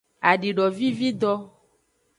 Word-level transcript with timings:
Adidovivido. 0.29 1.31